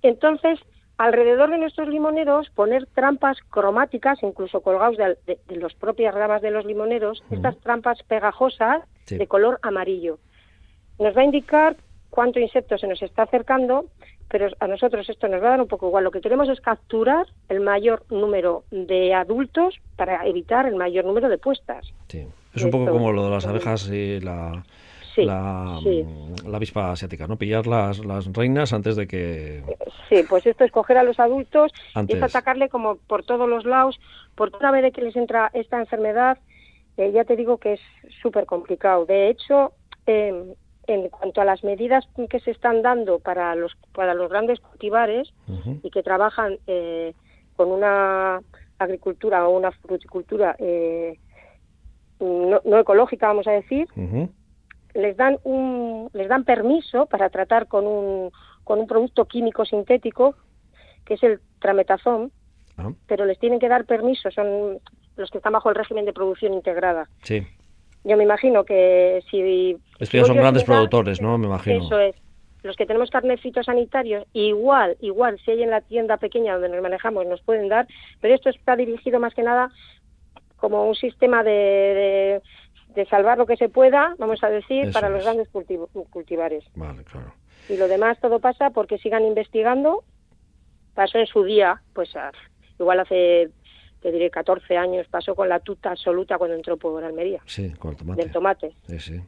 Entonces, 0.01 0.59
alrededor 0.99 1.49
de 1.49 1.57
nuestros 1.57 1.87
limoneros 1.87 2.49
poner 2.49 2.85
trampas 2.87 3.37
cromáticas, 3.49 4.21
incluso 4.21 4.59
colgados 4.59 4.97
de, 4.97 5.39
las 5.47 5.73
propias 5.73 6.13
ramas 6.13 6.41
de 6.41 6.51
los 6.51 6.65
limoneros, 6.65 7.23
estas 7.31 7.57
trampas 7.59 8.03
pegajosas 8.03 8.83
de 9.07 9.25
color 9.25 9.59
amarillo. 9.61 10.19
Nos 10.99 11.15
va 11.15 11.21
a 11.21 11.23
indicar 11.23 11.77
cuánto 12.09 12.41
insecto 12.41 12.77
se 12.77 12.85
nos 12.85 13.01
está 13.01 13.23
acercando, 13.23 13.85
pero 14.27 14.49
a 14.59 14.67
nosotros 14.67 15.09
esto 15.09 15.29
nos 15.29 15.41
va 15.41 15.47
a 15.47 15.51
dar 15.51 15.61
un 15.61 15.69
poco 15.69 15.87
igual. 15.87 16.03
Lo 16.03 16.11
que 16.11 16.19
queremos 16.19 16.49
es 16.49 16.59
capturar 16.59 17.27
el 17.47 17.61
mayor 17.61 18.03
número 18.09 18.65
de 18.69 19.13
adultos 19.13 19.79
para 19.95 20.27
evitar 20.27 20.65
el 20.65 20.75
mayor 20.75 21.05
número 21.05 21.29
de 21.29 21.37
puestas. 21.37 21.93
Sí. 22.09 22.27
Es 22.53 22.63
un 22.63 22.71
poco 22.71 22.91
como 22.91 23.13
lo 23.13 23.23
de 23.23 23.29
las 23.29 23.47
abejas 23.47 23.89
y 23.89 24.19
la 24.19 24.65
la, 25.17 25.79
la, 26.45 26.57
avispa 26.57 26.91
asiática, 26.91 27.27
¿no? 27.27 27.37
Pillar 27.37 27.67
las, 27.67 28.03
las 28.05 28.31
reinas 28.33 28.73
antes 28.73 28.95
de 28.95 29.07
que... 29.07 29.63
Sí, 30.09 30.23
pues 30.27 30.45
esto 30.45 30.63
es 30.63 30.71
coger 30.71 30.97
a 30.97 31.03
los 31.03 31.19
adultos 31.19 31.71
y 32.07 32.15
es 32.15 32.21
atacarle 32.23 32.69
como 32.69 32.95
por 32.95 33.23
todos 33.23 33.47
los 33.47 33.65
lados, 33.65 33.99
por 34.35 34.51
toda 34.51 34.71
vez 34.71 34.91
que 34.93 35.01
les 35.01 35.15
entra 35.15 35.51
esta 35.53 35.79
enfermedad, 35.79 36.39
eh, 36.97 37.11
ya 37.11 37.23
te 37.23 37.35
digo 37.35 37.57
que 37.57 37.73
es 37.73 37.81
súper 38.21 38.45
complicado. 38.45 39.05
De 39.05 39.29
hecho, 39.29 39.73
em, 40.05 40.53
en 40.87 41.09
cuanto 41.09 41.41
a 41.41 41.45
las 41.45 41.63
medidas 41.63 42.07
que 42.29 42.39
se 42.39 42.51
están 42.51 42.81
dando 42.81 43.19
para 43.19 43.55
los, 43.55 43.77
para 43.93 44.13
los 44.15 44.29
grandes 44.29 44.59
cultivares 44.59 45.31
y 45.83 45.91
que 45.91 46.01
trabajan 46.01 46.57
eh, 46.65 47.13
con 47.55 47.71
una 47.71 48.41
agricultura 48.79 49.47
o 49.47 49.55
una 49.55 49.71
fruticultura 49.71 50.55
eh, 50.57 51.19
no, 52.19 52.79
ecológica, 52.79 53.27
vamos 53.27 53.47
a 53.47 53.51
decir, 53.51 53.87
les 54.93 55.15
dan 55.17 55.37
un, 55.43 56.09
les 56.13 56.27
dan 56.27 56.43
permiso 56.43 57.05
para 57.05 57.29
tratar 57.29 57.67
con 57.67 57.85
un, 57.85 58.31
con 58.63 58.79
un 58.79 58.87
producto 58.87 59.25
químico 59.25 59.65
sintético 59.65 60.35
que 61.05 61.15
es 61.15 61.23
el 61.23 61.39
trametazón, 61.59 62.31
ah. 62.77 62.91
pero 63.07 63.25
les 63.25 63.39
tienen 63.39 63.59
que 63.59 63.67
dar 63.67 63.85
permiso, 63.85 64.29
son 64.31 64.79
los 65.15 65.29
que 65.31 65.37
están 65.37 65.53
bajo 65.53 65.69
el 65.69 65.75
régimen 65.75 66.05
de 66.05 66.13
producción 66.13 66.53
integrada. 66.53 67.09
Sí. 67.23 67.45
Yo 68.03 68.15
me 68.15 68.23
imagino 68.23 68.63
que 68.63 69.21
si... 69.29 69.75
Estos 69.99 70.27
son 70.27 70.37
grandes 70.37 70.63
productores, 70.63 71.21
¿no? 71.21 71.37
Me 71.37 71.47
imagino. 71.47 71.83
Eso 71.83 71.99
es. 71.99 72.15
Los 72.63 72.75
que 72.75 72.85
tenemos 72.85 73.09
carnet 73.09 73.39
fitosanitario, 73.39 74.25
igual, 74.33 74.97
igual, 74.99 75.39
si 75.43 75.51
hay 75.51 75.63
en 75.63 75.69
la 75.69 75.81
tienda 75.81 76.17
pequeña 76.17 76.53
donde 76.53 76.69
nos 76.69 76.81
manejamos, 76.81 77.25
nos 77.25 77.41
pueden 77.41 77.69
dar, 77.69 77.87
pero 78.19 78.35
esto 78.35 78.49
está 78.49 78.75
dirigido 78.75 79.19
más 79.19 79.33
que 79.33 79.43
nada 79.43 79.71
como 80.57 80.85
un 80.85 80.95
sistema 80.95 81.41
de, 81.41 81.51
de, 81.51 82.41
salvar 83.09 83.37
lo 83.37 83.45
que 83.45 83.57
se 83.57 83.69
pueda, 83.69 84.15
vamos 84.17 84.43
a 84.43 84.49
decir, 84.49 84.91
para 84.91 85.09
los 85.09 85.23
grandes 85.23 85.47
cultivares. 86.09 86.65
Vale, 86.75 87.03
claro. 87.03 87.33
Y 87.69 87.77
lo 87.77 87.87
demás 87.87 88.19
todo 88.19 88.39
pasa 88.39 88.71
porque 88.71 88.97
sigan 88.97 89.23
investigando. 89.23 90.03
Pasó 90.95 91.17
en 91.17 91.27
su 91.27 91.43
día, 91.43 91.81
pues 91.93 92.09
igual 92.79 92.99
hace 92.99 93.49
te 94.01 94.11
diré 94.11 94.29
14 94.29 94.77
años, 94.77 95.07
pasó 95.09 95.35
con 95.35 95.49
la 95.49 95.59
tuta 95.59 95.91
absoluta 95.91 96.37
cuando 96.37 96.55
entró 96.55 96.77
por 96.77 97.03
Almería. 97.03 97.41
Sí, 97.45 97.71
con 97.71 97.91
el 97.91 97.97
tomate. 97.97 98.21
Del 98.21 98.31
tomate. 98.31 98.75
Sí, 98.87 98.99
sí. 98.99 99.21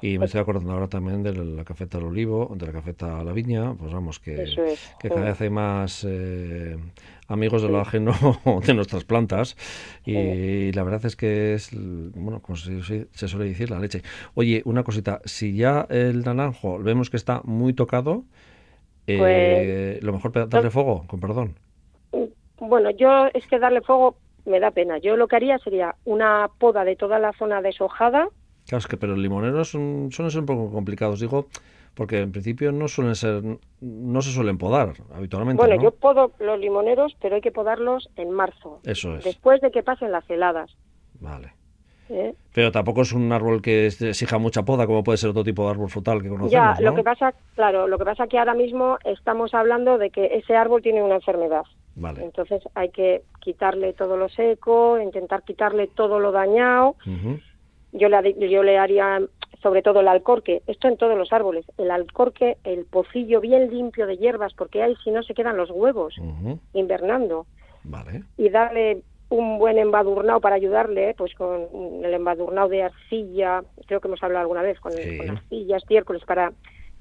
Y 0.00 0.18
me 0.18 0.26
estoy 0.26 0.40
acordando 0.40 0.72
ahora 0.72 0.88
también 0.88 1.22
de 1.22 1.34
la 1.34 1.64
cafeta 1.64 1.98
al 1.98 2.04
olivo, 2.04 2.50
de 2.56 2.66
la 2.66 2.72
cafeta 2.72 3.20
a 3.20 3.24
la 3.24 3.32
viña, 3.32 3.74
pues 3.74 3.92
vamos, 3.92 4.18
que, 4.18 4.44
que 4.98 5.08
cada 5.08 5.24
vez 5.24 5.40
hay 5.40 5.50
más 5.50 6.04
eh, 6.08 6.76
amigos 7.28 7.62
de 7.62 7.68
lo 7.68 7.80
ajeno 7.80 8.12
de 8.66 8.74
nuestras 8.74 9.04
plantas 9.04 9.56
y, 10.04 10.72
la 10.72 10.82
verdad 10.82 11.04
es 11.04 11.16
que 11.16 11.54
es, 11.54 11.70
bueno, 11.72 12.40
como 12.40 12.56
se, 12.56 12.82
suele 13.12 13.44
decir, 13.46 13.70
la 13.70 13.80
leche. 13.80 14.02
Oye, 14.34 14.62
una 14.64 14.82
cosita, 14.82 15.20
si 15.24 15.54
ya 15.56 15.86
el 15.90 16.22
naranjo 16.22 16.78
vemos 16.78 17.10
que 17.10 17.16
está 17.16 17.42
muy 17.44 17.74
tocado, 17.74 18.24
eh, 19.06 19.96
pues 19.98 20.02
lo 20.02 20.12
mejor 20.12 20.48
darle 20.48 20.70
fuego, 20.70 21.04
con 21.06 21.20
perdón. 21.20 21.65
Bueno, 22.58 22.90
yo 22.90 23.26
es 23.34 23.46
que 23.46 23.58
darle 23.58 23.80
fuego 23.80 24.16
me 24.44 24.60
da 24.60 24.70
pena. 24.70 24.98
Yo 24.98 25.16
lo 25.16 25.28
que 25.28 25.36
haría 25.36 25.58
sería 25.58 25.96
una 26.04 26.48
poda 26.58 26.84
de 26.84 26.96
toda 26.96 27.18
la 27.18 27.32
zona 27.32 27.60
deshojada. 27.60 28.28
Claro, 28.66 28.78
es 28.78 28.86
que 28.86 28.96
pero 28.96 29.16
limoneros 29.16 29.70
son, 29.70 30.08
suelen 30.12 30.30
ser 30.30 30.40
un 30.40 30.46
poco 30.46 30.70
complicados, 30.72 31.20
digo, 31.20 31.46
porque 31.94 32.20
en 32.20 32.32
principio 32.32 32.72
no 32.72 32.88
suelen 32.88 33.14
ser, 33.14 33.42
no 33.80 34.22
se 34.22 34.30
suelen 34.30 34.58
podar 34.58 34.92
habitualmente. 35.14 35.62
Bueno, 35.64 35.82
yo 35.82 35.92
podo 35.92 36.32
los 36.38 36.58
limoneros, 36.58 37.16
pero 37.20 37.36
hay 37.36 37.40
que 37.40 37.52
podarlos 37.52 38.08
en 38.16 38.30
marzo. 38.30 38.80
Eso 38.84 39.16
es. 39.16 39.24
Después 39.24 39.60
de 39.60 39.70
que 39.70 39.82
pasen 39.82 40.12
las 40.12 40.28
heladas. 40.28 40.76
Vale. 41.20 41.54
¿Eh? 42.08 42.34
Pero 42.54 42.70
tampoco 42.70 43.02
es 43.02 43.12
un 43.12 43.32
árbol 43.32 43.60
que 43.60 43.86
exija 43.86 44.38
mucha 44.38 44.64
poda, 44.64 44.86
como 44.86 45.02
puede 45.02 45.18
ser 45.18 45.30
otro 45.30 45.42
tipo 45.42 45.64
de 45.64 45.70
árbol 45.70 45.88
frutal 45.88 46.22
que 46.22 46.28
conocemos. 46.28 46.52
Ya, 46.52 46.76
lo 46.80 46.94
que 46.94 47.02
pasa, 47.02 47.34
claro, 47.54 47.88
lo 47.88 47.98
que 47.98 48.04
pasa 48.04 48.28
que 48.28 48.38
ahora 48.38 48.54
mismo 48.54 48.98
estamos 49.04 49.54
hablando 49.54 49.98
de 49.98 50.10
que 50.10 50.26
ese 50.36 50.54
árbol 50.54 50.82
tiene 50.82 51.02
una 51.02 51.16
enfermedad. 51.16 51.64
Entonces 52.22 52.62
hay 52.74 52.90
que 52.90 53.22
quitarle 53.40 53.92
todo 53.94 54.16
lo 54.16 54.28
seco, 54.28 54.98
intentar 55.00 55.42
quitarle 55.42 55.86
todo 55.88 56.20
lo 56.20 56.30
dañado. 56.32 56.96
yo, 57.92 58.08
le, 58.08 58.48
yo 58.48 58.62
le 58.62 58.78
haría 58.78 59.20
sobre 59.62 59.82
todo 59.82 60.00
el 60.00 60.08
alcorque, 60.08 60.62
esto 60.66 60.86
en 60.88 60.96
todos 60.96 61.16
los 61.16 61.32
árboles, 61.32 61.64
el 61.78 61.90
alcorque, 61.90 62.58
el 62.64 62.84
pocillo 62.84 63.40
bien 63.40 63.70
limpio 63.70 64.06
de 64.06 64.16
hierbas, 64.18 64.52
porque 64.54 64.82
ahí 64.82 64.94
si 65.02 65.10
no 65.10 65.22
se 65.22 65.34
quedan 65.34 65.56
los 65.56 65.70
huevos 65.70 66.14
invernando. 66.72 67.46
Y 68.36 68.48
darle 68.50 69.02
un 69.28 69.58
buen 69.58 69.78
embadurnado 69.78 70.40
para 70.40 70.56
ayudarle, 70.56 71.14
pues 71.16 71.34
con 71.34 71.68
el 72.04 72.14
embadurnado 72.14 72.68
de 72.68 72.84
arcilla, 72.84 73.64
creo 73.86 74.00
que 74.00 74.08
hemos 74.08 74.22
hablado 74.22 74.42
alguna 74.42 74.62
vez, 74.62 74.78
con, 74.78 74.92
con 74.92 75.30
arcilla, 75.30 75.78
estiércoles, 75.78 76.22
para 76.24 76.52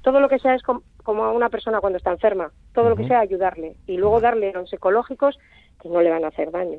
todo 0.06 0.20
lo 0.20 0.30
que 0.30 0.38
sea 0.38 0.54
es 0.54 0.62
como 0.62 1.24
a 1.24 1.32
una 1.32 1.50
persona 1.50 1.82
cuando 1.82 1.98
está 1.98 2.12
enferma, 2.12 2.52
todo 2.74 2.90
lo 2.90 2.96
que 2.96 3.08
sea 3.08 3.22
ayudarle 3.22 3.76
y 3.88 3.98
luego 3.98 4.22
darle 4.22 4.54
los 4.54 4.72
ecológicos 4.72 5.40
que 5.82 5.90
no 5.90 6.00
le 6.00 6.12
van 6.12 6.24
a 6.24 6.28
hacer 6.28 6.52
daño. 6.52 6.78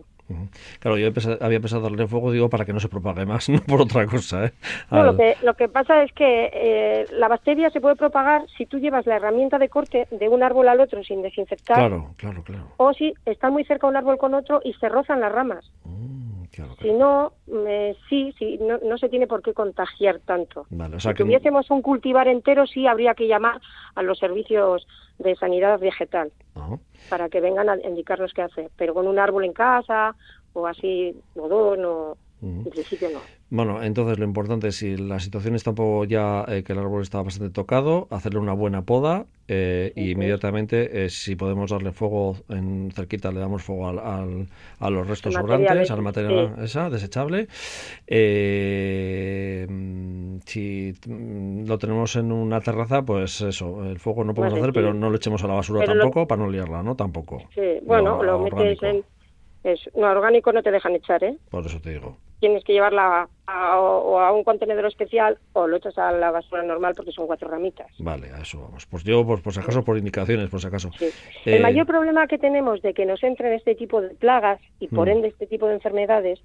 Claro, 0.78 0.97
yo 0.97 1.09
había 1.40 1.61
pensado 1.61 1.83
darle 1.83 2.06
fuego, 2.06 2.30
digo, 2.30 2.49
para 2.49 2.64
que 2.64 2.73
no 2.73 2.78
se 2.78 2.88
propague 2.88 3.26
más, 3.26 3.49
no 3.49 3.61
por 3.62 3.80
otra 3.80 4.06
cosa. 4.06 4.47
¿eh? 4.47 4.52
No, 4.92 5.02
lo, 5.02 5.16
que, 5.16 5.37
lo 5.42 5.54
que 5.54 5.68
pasa 5.68 6.04
es 6.04 6.12
que 6.12 6.50
eh, 6.52 7.06
la 7.14 7.26
bacteria 7.26 7.68
se 7.71 7.80
puede 7.80 7.97
propagar 7.97 8.47
si 8.56 8.64
tú 8.66 8.78
llevas 8.78 9.06
la 9.06 9.16
herramienta 9.16 9.59
de 9.59 9.68
corte 9.68 10.06
de 10.12 10.28
un 10.28 10.45
árbol 10.45 10.68
al 10.68 10.78
otro 10.78 11.02
sin 11.02 11.21
desinfectar. 11.23 11.78
Claro, 11.78 12.14
claro, 12.16 12.45
claro. 12.45 12.68
O 12.76 12.92
si 12.92 13.12
está 13.25 13.50
muy 13.50 13.64
cerca 13.64 13.88
un 13.88 13.97
árbol 13.97 14.18
con 14.18 14.35
otro 14.35 14.61
y 14.62 14.73
se 14.75 14.88
rozan 14.88 15.21
las 15.21 15.33
ramas. 15.33 15.68
Mm. 16.62 16.82
Si 16.82 16.92
no, 16.92 17.32
sí, 18.08 18.34
sí 18.38 18.58
no, 18.60 18.98
se 18.98 19.08
tiene 19.08 19.26
por 19.26 19.42
qué 19.42 19.52
contagiar 19.52 20.20
tanto. 20.20 20.66
si 20.98 21.14
tuviésemos 21.14 21.70
un 21.70 21.82
cultivar 21.82 22.28
entero, 22.28 22.66
sí 22.66 22.86
habría 22.86 23.14
que 23.14 23.26
llamar 23.26 23.60
a 23.94 24.02
los 24.02 24.18
servicios 24.18 24.86
de 25.18 25.34
sanidad 25.36 25.78
vegetal 25.78 26.32
para 27.08 27.28
que 27.28 27.40
vengan 27.40 27.68
a 27.68 27.76
indicarnos 27.76 28.32
qué 28.32 28.42
hacer. 28.42 28.70
Pero 28.76 28.94
con 28.94 29.06
un 29.06 29.18
árbol 29.18 29.44
en 29.44 29.52
casa 29.52 30.14
o 30.52 30.66
así, 30.66 31.14
modón 32.40 32.59
o 32.59 32.66
en 32.66 32.71
principio 32.71 33.09
no. 33.12 33.21
Bueno, 33.49 33.81
entonces 33.83 34.19
lo 34.19 34.25
importante 34.25 34.69
es 34.69 34.76
si 34.76 34.97
la 34.97 35.21
situación 35.21 35.55
está 35.55 35.71
un 35.71 35.76
poco 35.76 36.05
ya 36.05 36.45
eh, 36.49 36.64
que 36.64 36.73
el 36.73 36.81
árbol 36.81 37.02
está 37.02 37.23
bastante 37.23 37.52
tocado, 37.52 38.09
hacerle 38.11 38.40
una 38.40 38.52
buena 38.55 38.83
poda 38.83 39.26
eh, 39.47 39.93
y 39.95 40.11
inmediatamente 40.11 41.05
eh, 41.05 41.11
si 41.11 41.37
podemos 41.37 41.71
darle 41.71 41.93
fuego 41.93 42.37
en 42.49 42.90
cerquita 42.93 43.31
le 43.31 43.38
damos 43.38 43.62
fuego 43.62 43.88
al, 43.88 44.49
a 44.81 44.90
los 44.90 45.07
restos 45.07 45.35
sobrantes, 45.35 45.90
al 45.90 46.02
material 46.02 46.57
esa 46.61 46.90
desechable. 46.90 47.47
si 50.45 50.95
lo 51.66 51.78
tenemos 51.78 52.16
en 52.16 52.33
una 52.33 52.61
terraza, 52.61 53.02
pues 53.02 53.40
eso, 53.43 53.85
el 53.85 54.00
fuego 54.00 54.25
no 54.25 54.35
podemos 54.35 54.59
hacer, 54.59 54.73
pero 54.73 54.93
no 54.93 55.09
lo 55.09 55.16
echemos 55.16 55.45
a 55.45 55.47
la 55.47 55.55
basura 55.55 55.85
tampoco 55.85 56.26
para 56.26 56.43
no 56.43 56.50
liarla, 56.50 56.83
¿no? 56.83 56.97
Tampoco. 56.97 57.45
Sí, 57.55 57.78
bueno, 57.85 58.23
lo, 58.25 58.40
metes 58.40 58.83
en 58.83 59.05
es, 59.66 59.81
no, 59.97 60.09
orgánico 60.09 60.52
no 60.52 60.62
te 60.62 60.71
dejan 60.71 60.95
echar, 60.95 61.25
¿eh? 61.25 61.37
Por 61.50 61.66
eso 61.66 61.81
te 61.81 61.90
digo. 61.90 62.16
Tienes 62.40 62.64
que 62.64 62.73
llevarla 62.73 63.28
a, 63.47 63.81
o 63.81 64.19
a 64.19 64.33
un 64.33 64.45
contenedor 64.45 64.87
especial 64.87 65.38
o 65.52 65.66
lo 65.66 65.76
echas 65.76 65.97
a 65.97 66.12
la 66.12 66.31
basura 66.31 66.62
normal 66.62 66.95
porque 66.95 67.12
son 67.12 67.26
cuatro 67.26 67.49
ramitas. 67.49 67.87
Vale, 67.99 68.31
a 68.31 68.40
eso 68.40 68.61
vamos. 68.61 68.87
Pues 68.87 69.05
yo, 69.05 69.26
por, 69.26 69.43
por 69.43 69.52
si 69.52 69.61
acaso, 69.61 69.85
por 69.85 69.97
indicaciones, 69.97 70.50
por 70.50 70.61
si 70.61 70.66
acaso. 70.66 70.90
El 71.45 71.55
eh, 71.55 71.61
mayor 71.61 71.87
problema 71.87 72.26
que 72.26 72.38
tenemos 72.38 72.83
de 72.83 72.93
que 72.93 73.07
nos 73.07 73.23
entren 73.23 73.52
este 73.52 73.75
tipo 73.75 74.00
de 74.00 74.11
plagas 74.11 74.61
y 74.81 74.88
por 74.88 75.09
mm. 75.09 75.12
ende 75.12 75.28
este 75.28 75.47
tipo 75.47 75.66
de 75.66 75.75
enfermedades 75.75 76.40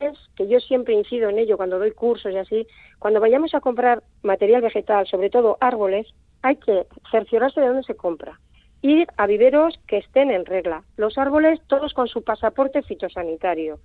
es 0.00 0.18
que 0.36 0.48
yo 0.48 0.58
siempre 0.58 0.94
incido 0.94 1.28
en 1.28 1.38
ello 1.38 1.56
cuando 1.56 1.78
doy 1.78 1.92
cursos 1.92 2.32
y 2.32 2.36
así, 2.36 2.66
cuando 2.98 3.20
vayamos 3.20 3.54
a 3.54 3.60
comprar 3.60 4.02
material 4.22 4.62
vegetal, 4.62 5.06
sobre 5.06 5.30
todo 5.30 5.58
árboles, 5.60 6.12
hay 6.42 6.56
que 6.56 6.86
cerciorarse 7.10 7.60
de 7.60 7.68
dónde 7.68 7.84
se 7.84 7.94
compra 7.94 8.40
ir 8.82 9.06
a 9.16 9.26
viveros 9.26 9.78
que 9.86 9.98
estén 9.98 10.30
en 10.30 10.44
regla. 10.44 10.82
Los 10.96 11.16
árboles, 11.16 11.60
todos 11.68 11.94
con 11.94 12.08
su 12.08 12.22
pasaporte 12.22 12.82
fitosanitario. 12.82 13.78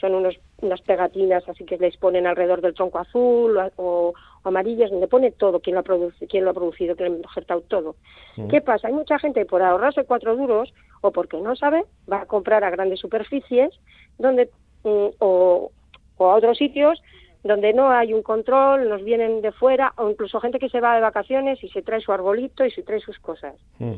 Son 0.00 0.14
unos, 0.14 0.38
unas 0.60 0.80
pegatinas 0.82 1.48
así 1.48 1.64
que 1.64 1.76
les 1.78 1.96
ponen 1.96 2.26
alrededor 2.26 2.60
del 2.60 2.74
tronco 2.74 2.98
azul 2.98 3.58
o, 3.76 4.14
amarillas, 4.44 4.90
donde 4.90 5.08
pone 5.08 5.30
todo, 5.32 5.60
quién 5.60 5.74
lo 5.74 5.80
ha, 5.80 5.84
producido, 5.84 6.26
quién 6.28 6.44
lo 6.44 6.50
ha 6.50 6.54
producido, 6.54 6.96
quién 6.96 7.08
lo 7.08 7.14
ha 7.16 7.18
injertado 7.18 7.60
todo. 7.62 7.96
Mm. 8.36 8.48
¿Qué 8.48 8.60
pasa? 8.60 8.88
Hay 8.88 8.94
mucha 8.94 9.18
gente 9.18 9.44
por 9.44 9.62
ahorrarse 9.62 10.04
cuatro 10.04 10.36
duros 10.36 10.72
o 11.00 11.10
porque 11.10 11.38
no 11.38 11.56
sabe, 11.56 11.84
va 12.10 12.22
a 12.22 12.26
comprar 12.26 12.64
a 12.64 12.70
grandes 12.70 13.00
superficies 13.00 13.78
donde 14.18 14.50
mm, 14.84 15.08
o, 15.18 15.70
a 16.18 16.24
otros 16.24 16.58
sitios 16.58 17.00
donde 17.44 17.72
no 17.72 17.90
hay 17.90 18.12
un 18.12 18.22
control, 18.22 18.88
nos 18.88 19.04
vienen 19.04 19.40
de 19.42 19.52
fuera, 19.52 19.94
o 19.96 20.10
incluso 20.10 20.40
gente 20.40 20.58
que 20.58 20.68
se 20.68 20.80
va 20.80 20.96
de 20.96 21.00
vacaciones 21.00 21.62
y 21.62 21.68
se 21.68 21.82
trae 21.82 22.00
su 22.00 22.12
arbolito 22.12 22.64
y 22.64 22.70
se 22.72 22.82
trae 22.82 23.00
sus 23.00 23.18
cosas. 23.20 23.54
Mm. 23.78 23.94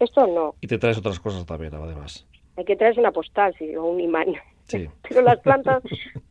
Esto 0.00 0.26
no. 0.26 0.54
Y 0.60 0.66
te 0.66 0.78
traes 0.78 0.98
otras 0.98 1.20
cosas 1.20 1.46
también, 1.46 1.74
además. 1.74 2.26
Hay 2.56 2.64
que 2.64 2.76
traerse 2.76 3.00
una 3.00 3.12
postal, 3.12 3.54
sí, 3.58 3.76
o 3.76 3.84
un 3.84 4.00
imán. 4.00 4.34
Sí. 4.70 4.88
Pero 5.08 5.22
las 5.22 5.40
plantas 5.40 5.82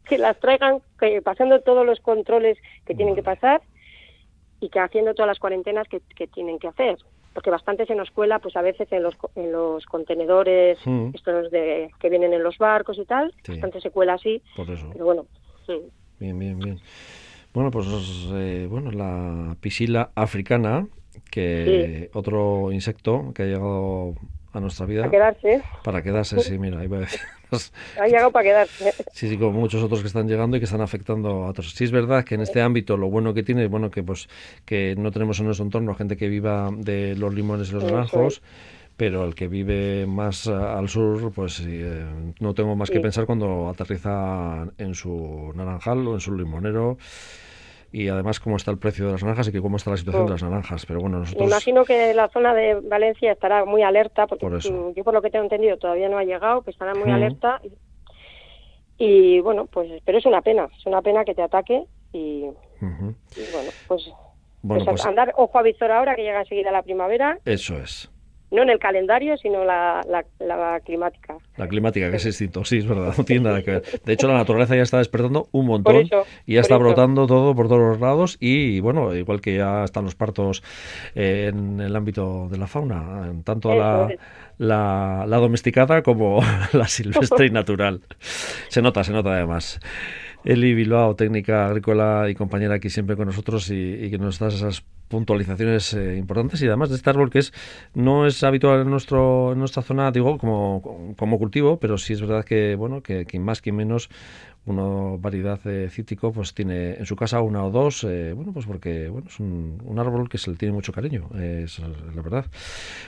que 0.08 0.18
las 0.18 0.40
traigan 0.40 0.82
que 1.00 1.22
pasando 1.22 1.62
todos 1.62 1.86
los 1.86 2.00
controles 2.00 2.58
que 2.86 2.96
tienen 2.96 3.16
que 3.16 3.24
pasar 3.24 3.62
y 4.60 4.70
que 4.70 4.80
haciendo 4.80 5.14
todas 5.14 5.28
las 5.28 5.40
cuarentenas 5.40 5.88
que, 5.88 6.28
tienen 6.28 6.60
que 6.60 6.68
hacer. 6.68 6.98
Porque 7.34 7.52
bastante 7.52 7.86
se 7.86 7.96
nos 7.96 8.12
cuela, 8.12 8.40
pues 8.40 8.56
a 8.58 8.62
veces 8.62 8.92
en 8.92 9.04
los, 9.04 9.16
en 9.36 9.52
los 9.52 9.86
contenedores, 9.86 10.80
mm. 10.86 11.12
estos 11.14 11.52
de, 11.52 11.92
que 12.00 12.10
vienen 12.10 12.34
en 12.34 12.44
los 12.44 12.58
barcos 12.58 12.98
y 12.98 13.06
tal, 13.06 13.34
bastante 13.48 13.80
se 13.80 13.92
cuela 13.92 14.16
así. 14.16 14.42
Por 14.56 14.70
eso. 14.70 14.90
Pero 14.92 15.06
bueno. 15.06 15.26
Bien, 16.20 16.38
bien, 16.38 16.58
bien. 16.60 16.80
Bueno, 17.54 17.72
pues 17.72 17.88
eh, 18.34 18.68
bueno, 18.70 18.92
la 18.92 19.56
piscila 19.62 20.12
africana 20.16 20.88
que 21.32 22.10
otro 22.14 22.72
insecto 22.72 23.32
que 23.34 23.44
ha 23.44 23.46
llegado 23.46 24.16
a 24.54 24.60
nuestra 24.60 24.86
vida. 24.86 25.02
Para 25.02 25.12
quedarse. 25.12 25.64
Para 25.84 26.02
quedarse, 26.02 26.40
sí, 26.42 26.58
mira, 26.58 26.84
iba 26.84 26.98
a 26.98 27.00
decir. 27.02 27.20
ha 28.00 28.08
llegado 28.08 28.32
para 28.32 28.44
quedarse. 28.44 28.94
Sí, 29.14 29.30
sí, 29.30 29.38
como 29.38 29.60
muchos 29.60 29.84
otros 29.84 30.02
que 30.02 30.08
están 30.08 30.28
llegando 30.28 30.58
y 30.58 30.60
que 30.60 30.66
están 30.66 30.82
afectando 30.82 31.46
a 31.46 31.50
otros. 31.50 31.72
Sí, 31.72 31.84
es 31.84 31.92
verdad 31.92 32.24
que 32.24 32.36
en 32.36 32.42
este 32.42 32.62
ámbito 32.62 32.98
lo 32.98 33.10
bueno 33.10 33.34
que 33.34 33.44
tiene 33.44 33.64
es 33.64 33.70
bueno 33.70 33.92
que 33.92 34.04
pues 34.04 34.28
que 34.66 34.96
no 34.98 35.12
tenemos 35.12 35.40
en 35.40 35.46
nuestro 35.46 35.66
entorno 35.66 35.96
gente 35.96 36.18
que 36.18 36.28
viva 36.28 36.70
de 36.76 37.16
los 37.16 37.34
limones 37.34 37.70
y 37.70 37.74
los 37.74 37.84
naranjos 37.84 38.42
pero 39.00 39.24
el 39.24 39.34
que 39.34 39.48
vive 39.48 40.06
más 40.06 40.46
al 40.48 40.90
sur, 40.90 41.32
pues 41.32 41.64
eh, 41.66 42.06
no 42.42 42.54
tengo 42.54 42.76
más 42.76 42.90
que 42.90 43.00
pensar 43.00 43.26
cuando 43.26 43.70
aterriza 43.70 44.68
en 44.78 44.94
su 44.94 45.54
naranjal 45.56 46.06
o 46.06 46.16
en 46.16 46.20
su 46.20 46.36
limonero 46.36 46.98
y 47.92 48.08
además 48.08 48.40
cómo 48.40 48.56
está 48.56 48.72
el 48.72 48.78
precio 48.78 49.06
de 49.06 49.14
las 49.14 49.24
naranjas 49.24 49.48
y 49.48 49.52
que 49.52 49.62
cómo 49.62 49.78
está 49.78 49.92
la 49.92 49.98
situación 49.98 50.26
de 50.26 50.30
mm. 50.30 50.34
las 50.34 50.44
naranjas. 50.44 50.86
Pero 50.86 51.02
bueno, 51.02 51.20
nosotros... 51.20 51.42
Me 51.42 51.52
imagino 51.52 51.86
que 51.86 52.14
la 52.14 52.30
zona 52.30 52.54
de 52.54 52.76
Valencia 52.76 53.32
estará 53.32 53.66
muy 53.66 53.82
alerta, 53.82 54.28
porque 54.28 54.48
yo 54.96 55.04
por 55.04 55.14
lo 55.14 55.22
que 55.22 55.30
tengo 55.30 55.44
entendido 55.44 55.78
todavía 55.78 56.10
no 56.10 56.18
ha 56.18 56.24
llegado, 56.24 56.62
que 56.62 56.72
estará 56.72 56.94
muy 56.94 57.12
alerta. 57.12 57.62
Y, 58.98 59.40
bueno, 59.40 59.66
pues 59.66 59.90
pero 60.06 60.18
es 60.18 60.26
una 60.26 60.42
pena, 60.42 60.70
es 60.78 60.86
una 60.86 61.02
pena 61.02 61.24
que 61.24 61.34
te 61.34 61.42
ataque 61.42 61.86
y, 62.12 62.42
bueno, 62.82 63.72
pues, 63.88 64.12
pues, 64.68 64.84
pues, 64.84 65.06
andar 65.06 65.34
ojo 65.38 65.58
a 65.58 65.62
visor 65.62 65.92
ahora 65.92 66.16
que 66.16 66.24
llega 66.24 66.42
enseguida 66.42 66.72
la 66.72 66.84
primavera. 66.84 67.40
Eso 67.46 67.78
es 67.78 68.12
no 68.52 68.64
en 68.64 68.70
el 68.70 68.80
calendario, 68.80 69.38
sino 69.38 69.64
la, 69.64 70.02
la, 70.40 70.80
climática. 70.82 71.38
La 71.58 71.68
climática, 71.68 72.10
que 72.10 72.18
es 72.18 72.24
distinto, 72.24 72.66
sí, 72.66 72.78
es 72.78 72.88
verdad, 72.88 73.14
no 73.18 73.24
tiene 73.24 73.44
nada 73.44 73.62
que 73.62 73.72
ver. 73.72 73.84
De 74.04 74.14
hecho, 74.14 74.28
la 74.28 74.36
naturaleza 74.36 74.76
ya 74.76 74.82
está 74.82 74.98
despertando 74.98 75.48
un 75.52 75.68
montón 75.68 76.08
y 76.46 76.56
ya 76.56 76.62
está 76.62 76.78
brotando 76.78 77.28
todo 77.28 77.56
por 77.56 77.68
todos 77.68 77.82
los 77.82 78.00
lados 78.00 78.38
y, 78.40 78.80
bueno, 78.80 79.16
igual 79.16 79.42
que 79.42 79.56
ya 79.56 79.84
están 79.84 80.06
los 80.06 80.16
partos 80.16 80.64
en 81.16 81.80
el 81.80 81.96
ámbito 81.96 82.48
de 82.50 82.58
la 82.58 82.68
fauna, 82.68 83.32
tanto 83.44 83.76
la, 83.76 84.10
la, 84.58 85.26
la, 85.28 85.38
domesticada 85.38 86.02
como 86.02 86.42
la 86.74 86.88
silvestre 86.88 87.48
y 87.48 87.50
natural. 87.52 88.02
Se 88.70 88.82
nota, 88.82 89.04
se 89.04 89.14
nota 89.14 89.34
además. 89.34 89.80
Eli 90.44 90.74
Bilbao, 90.74 91.16
técnica 91.16 91.68
agrícola 91.68 92.30
y 92.30 92.36
compañera 92.36 92.76
aquí 92.76 92.90
siempre 92.90 93.18
con 93.18 93.28
nosotros 93.28 93.70
y, 93.72 94.10
que 94.10 94.18
nos 94.18 94.40
das 94.40 94.56
esas 94.56 94.84
puntualizaciones 95.10 95.94
eh, 95.94 96.16
importantes. 96.18 96.62
Y 96.62 96.68
además 96.68 96.90
de 96.90 96.96
este 96.96 97.10
árbol 97.10 97.30
que 97.30 97.40
es 97.40 97.52
no 97.94 98.26
es 98.26 98.42
habitual 98.44 98.82
en 98.82 98.90
nuestro 98.90 99.52
en 99.52 99.60
nuestra 99.60 99.82
zona 99.82 100.12
digo 100.12 100.38
como, 100.38 101.16
como 101.18 101.40
cultivo 101.40 101.78
pero 101.80 101.98
sí 101.98 102.14
es 102.14 102.22
verdad 102.22 102.46
que 102.46 102.76
bueno 102.76 103.02
que 103.02 103.26
quien 103.26 103.44
más 103.44 103.62
quien 103.62 103.76
menos 103.76 104.10
una 104.66 105.18
variedad 105.18 105.60
de 105.62 105.90
cítico 105.90 106.32
pues 106.32 106.54
tiene 106.54 106.94
en 106.94 107.06
su 107.06 107.16
casa 107.16 107.42
una 107.42 107.66
o 107.66 107.72
dos 107.72 108.04
eh, 108.04 108.34
bueno 108.34 108.54
pues 108.54 108.66
porque 108.66 109.10
bueno 109.10 109.28
es 109.28 109.40
un, 109.40 109.80
árbol 109.98 110.30
que 110.30 110.38
se 110.38 110.52
le 110.52 110.58
tiene 110.58 110.74
mucho 110.74 110.94
cariño 110.94 111.30
es 111.36 111.80
la 111.80 112.22
verdad. 112.22 112.46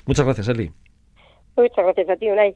Muchas 0.06 0.26
gracias 0.26 0.48
Eli. 0.50 0.72
Muchas 1.56 1.86
gracias 1.86 2.10
a 2.10 2.16
ti 2.16 2.30
Unai 2.30 2.50